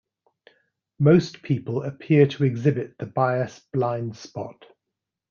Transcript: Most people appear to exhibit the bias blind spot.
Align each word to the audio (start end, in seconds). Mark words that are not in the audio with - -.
Most 0.97 1.43
people 1.43 1.83
appear 1.83 2.25
to 2.25 2.43
exhibit 2.43 2.97
the 2.97 3.05
bias 3.05 3.59
blind 3.71 4.17
spot. 4.17 4.65